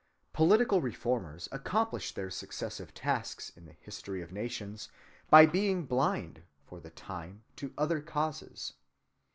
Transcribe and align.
Political 0.33 0.81
reformers 0.81 1.47
accomplish 1.51 2.11
their 2.15 2.31
successive 2.31 2.91
tasks 2.91 3.51
in 3.55 3.67
the 3.67 3.75
history 3.81 4.23
of 4.23 4.31
nations 4.31 4.89
by 5.29 5.45
being 5.45 5.85
blind 5.85 6.41
for 6.65 6.79
the 6.79 6.89
time 6.89 7.43
to 7.57 7.71
other 7.77 8.01
causes. 8.01 8.73